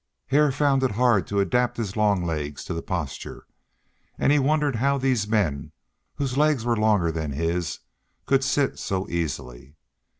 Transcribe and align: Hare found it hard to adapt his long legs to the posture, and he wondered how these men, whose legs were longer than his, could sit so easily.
Hare 0.29 0.51
found 0.51 0.81
it 0.81 0.93
hard 0.93 1.27
to 1.27 1.39
adapt 1.39 1.77
his 1.77 1.95
long 1.95 2.25
legs 2.25 2.63
to 2.65 2.73
the 2.73 2.81
posture, 2.81 3.45
and 4.17 4.31
he 4.31 4.39
wondered 4.39 4.77
how 4.77 4.97
these 4.97 5.27
men, 5.27 5.71
whose 6.15 6.35
legs 6.37 6.65
were 6.65 6.75
longer 6.75 7.11
than 7.11 7.33
his, 7.33 7.81
could 8.25 8.43
sit 8.43 8.79
so 8.79 9.07
easily. 9.09 9.75